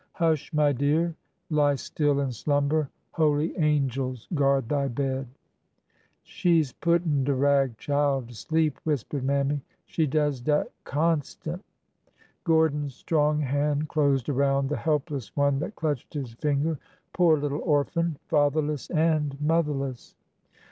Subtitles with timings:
[0.13, 1.13] Hush, my dear,
[1.51, 5.27] lie still and slumber, Holy angels guard thy bed."
[6.25, 6.59] 338 ORDER NO.
[6.59, 11.61] 11 She 's puttin' de rag chile to sleep/' whispered Mammy.'' She does dat c(?nstant."
[12.43, 16.79] Gordon's strong hand closed around the helpless one that clutched his finger.
[17.13, 18.17] Poor little orphan!
[18.27, 20.15] Fatherless and motherless